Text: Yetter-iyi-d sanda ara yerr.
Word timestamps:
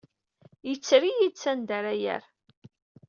Yetter-iyi-d 0.69 1.35
sanda 1.39 1.73
ara 1.77 1.93
yerr. 2.01 2.23